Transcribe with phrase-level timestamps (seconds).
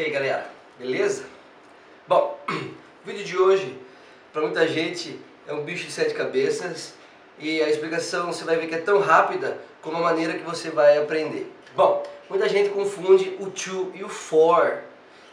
[0.00, 1.24] Aí galera, beleza?
[2.08, 2.54] Bom, o
[3.04, 3.78] vídeo de hoje,
[4.32, 6.94] para muita gente, é um bicho de sete cabeças
[7.38, 10.70] e a explicação você vai ver que é tão rápida como a maneira que você
[10.70, 11.52] vai aprender.
[11.76, 14.78] Bom, muita gente confunde o to e o for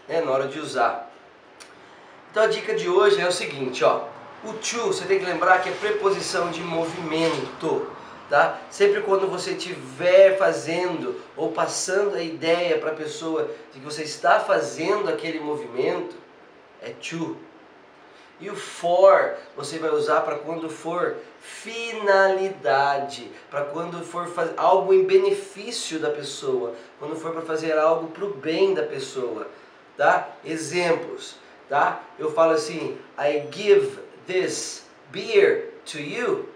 [0.05, 1.13] né, na hora de usar.
[2.29, 4.03] Então a dica de hoje é o seguinte, ó,
[4.43, 7.89] o to você tem que lembrar que é preposição de movimento
[8.29, 8.59] tá?
[8.69, 14.03] Sempre quando você estiver fazendo ou passando a ideia para a pessoa de que você
[14.03, 16.15] está fazendo aquele movimento,
[16.81, 17.37] é to.
[18.39, 25.05] E o for você vai usar para quando for finalidade, para quando for algo em
[25.05, 29.47] benefício da pessoa, quando for para fazer algo para o bem da pessoa,
[29.95, 30.29] tá?
[30.45, 32.03] Exemplos, tá?
[32.19, 36.47] Eu falo assim, I give this beer to you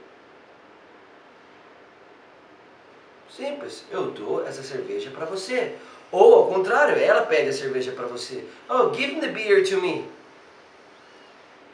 [3.41, 5.73] Simples, eu dou essa cerveja para você.
[6.11, 8.43] Ou ao contrário, ela pede a cerveja para você.
[8.69, 10.07] Oh, give the beer to me.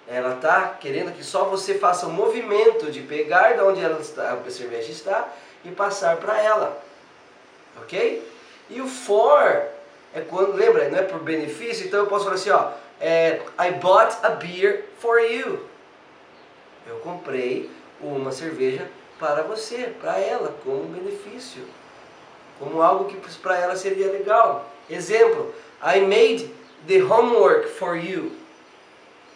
[0.08, 4.32] Ela está querendo que só você faça o movimento de pegar de onde ela está,
[4.32, 5.28] a cerveja está
[5.66, 6.82] e passar para ela.
[7.81, 8.26] Ok?
[8.70, 9.68] E o for
[10.16, 12.72] é quando, lembra, não é por benefício, então eu posso falar assim, ó,
[13.02, 15.68] é, I bought a beer for you.
[16.88, 21.64] Eu comprei uma cerveja para você, para ela, como um benefício,
[22.60, 24.70] como algo que para ela seria legal.
[24.90, 26.54] Exemplo, I made
[26.88, 28.32] the homework for you.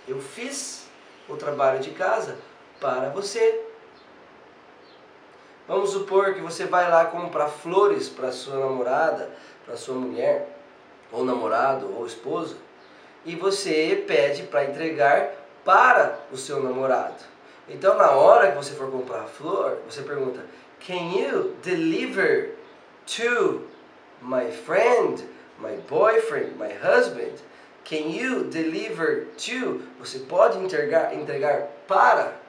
[0.07, 0.87] Eu fiz
[1.29, 2.37] o trabalho de casa
[2.79, 3.63] para você.
[5.67, 9.29] Vamos supor que você vai lá comprar flores para sua namorada,
[9.65, 10.57] para sua mulher,
[11.11, 12.55] ou namorado, ou esposa,
[13.25, 17.23] e você pede para entregar para o seu namorado.
[17.69, 20.41] Então, na hora que você for comprar a flor, você pergunta:
[20.85, 22.55] Can you deliver
[23.17, 23.61] to
[24.21, 25.23] my friend,
[25.59, 27.39] my boyfriend, my husband?
[27.83, 29.81] Can you deliver to?
[29.99, 32.39] Você pode entregar, entregar para?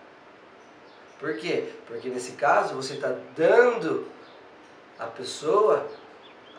[1.19, 1.69] Por quê?
[1.87, 4.07] Porque nesse caso você está dando
[4.99, 5.87] à pessoa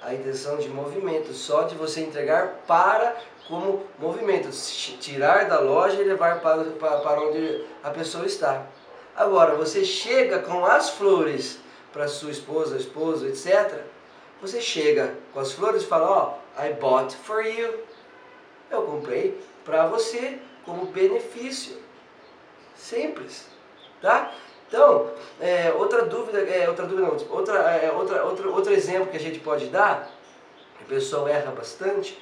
[0.01, 3.15] a intenção de movimento, só de você entregar para
[3.47, 4.49] como movimento,
[4.99, 8.65] tirar da loja e levar para, para, onde a pessoa está.
[9.15, 11.59] Agora, você chega com as flores
[11.91, 13.81] para sua esposa, esposo, etc.
[14.41, 17.83] Você chega com as flores e fala, ó, oh, I bought for you.
[18.71, 21.77] Eu comprei para você como benefício.
[22.75, 23.47] Simples,
[24.01, 24.33] tá?
[24.67, 29.17] Então, é, outra dúvida, é, outra dúvida não, outra, é, outra, outro, outro exemplo que
[29.17, 30.09] a gente pode dar,
[30.81, 32.19] o pessoal erra bastante,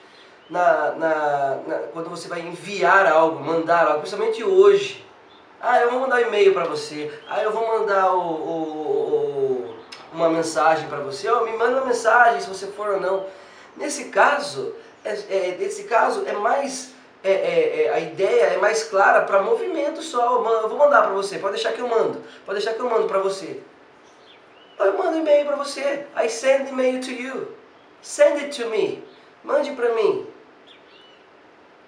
[0.51, 5.03] na, na, na, quando você vai enviar algo, mandar algo, principalmente hoje.
[5.61, 7.09] Ah, eu vou mandar um e-mail para você.
[7.29, 9.75] Ah, eu vou mandar o, o, o
[10.13, 11.29] uma mensagem para você.
[11.31, 13.25] Oh, me manda uma mensagem se você for ou não.
[13.77, 14.75] Nesse caso,
[15.05, 19.41] é, é, nesse caso é mais é, é, é a ideia é mais clara para
[19.41, 20.43] movimento só.
[20.43, 21.39] Eu vou mandar para você.
[21.39, 22.21] Pode deixar que eu mando.
[22.45, 23.61] Pode deixar que eu mando para você.
[24.77, 26.07] Eu mando e-mail para você.
[26.21, 27.55] I send email to you.
[28.01, 29.01] Send it to me.
[29.43, 30.30] Mande para mim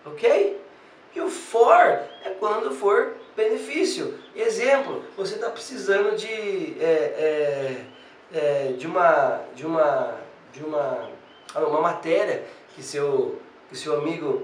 [0.05, 0.61] ok?
[1.15, 1.79] E o for
[2.23, 4.17] é quando for benefício.
[4.35, 7.85] Exemplo, você está precisando de, é, é,
[8.33, 10.15] é, de uma, de uma,
[10.51, 11.09] de uma,
[11.55, 12.43] uma matéria
[12.75, 14.43] que seu, que seu amigo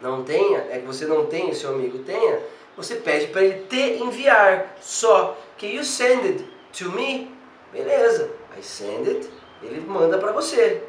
[0.00, 2.40] não tenha, é que você não e seu amigo tenha,
[2.76, 5.38] você pede para ele te enviar só.
[5.58, 7.30] Que you send it to me?
[7.72, 9.30] Beleza, I send it,
[9.62, 10.82] ele manda para você.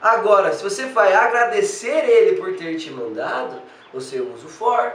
[0.00, 3.60] Agora, se você vai agradecer ele por ter te mandado,
[3.92, 4.92] você usa o for.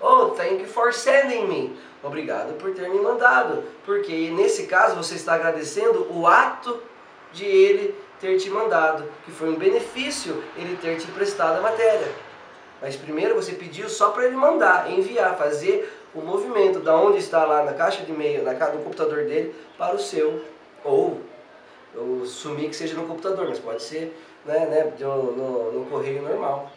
[0.00, 1.76] Oh, thank you for sending me.
[2.02, 3.62] Obrigado por ter me mandado.
[3.84, 6.82] Porque nesse caso você está agradecendo o ato
[7.32, 12.08] de ele ter te mandado, que foi um benefício ele ter te prestado a matéria.
[12.80, 17.44] Mas primeiro você pediu só para ele mandar, enviar, fazer o movimento da onde está
[17.44, 20.42] lá na caixa de e-mail, na no computador dele, para o seu
[20.84, 21.20] ou
[21.94, 26.22] eu sumi que seja no computador, mas pode ser né, né, no, no, no correio
[26.22, 26.70] normal.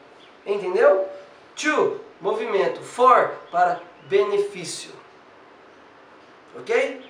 [0.45, 1.07] Entendeu?
[1.55, 2.81] To, movimento.
[2.81, 4.91] For, para benefício.
[6.57, 7.01] Ok?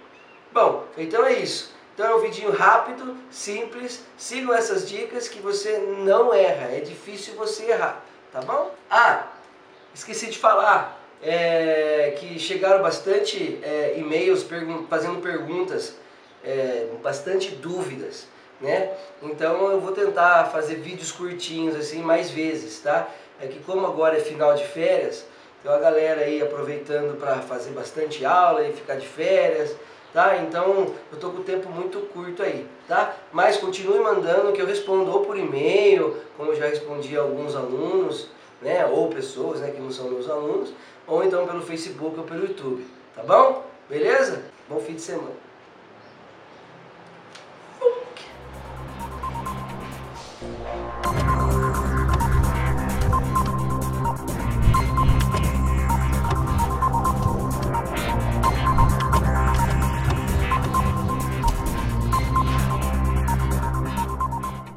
[0.52, 1.76] Bom, então é isso.
[1.94, 4.04] Então é um vidinho rápido, simples.
[4.18, 6.72] Sigam essas dicas que você não erra.
[6.72, 8.04] É difícil você errar.
[8.32, 8.74] Tá bom?
[8.90, 9.28] Ah,
[9.94, 10.96] esqueci de falar.
[11.20, 15.96] É, que chegaram bastante é, e-mails pergun fazendo perguntas
[16.48, 18.26] é, bastante dúvidas,
[18.62, 18.90] né?
[19.22, 23.08] Então eu vou tentar fazer vídeos curtinhos assim mais vezes, tá?
[23.40, 25.26] É que como agora é final de férias,
[25.62, 29.76] tem uma galera aí aproveitando para fazer bastante aula e ficar de férias,
[30.14, 30.38] tá?
[30.38, 33.14] Então eu tô com o tempo muito curto aí, tá?
[33.34, 38.30] Mas continue mandando que eu respondo ou por e-mail, como já respondi a alguns alunos,
[38.62, 38.86] né?
[38.86, 40.74] Ou pessoas, né, que não são meus alunos,
[41.06, 43.64] ou então pelo Facebook ou pelo YouTube, tá bom?
[43.90, 44.44] Beleza?
[44.70, 45.47] Bom fim de semana.